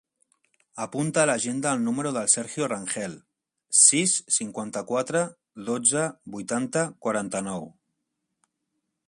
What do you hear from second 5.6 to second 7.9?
dotze, vuitanta, quaranta-nou.